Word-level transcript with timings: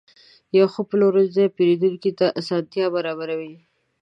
یو 0.57 0.65
ښه 0.73 0.81
پلورنځی 0.89 1.45
پیرودونکو 1.55 2.11
ته 2.19 2.25
اسانتیا 2.39 2.85
برابروي. 2.95 3.55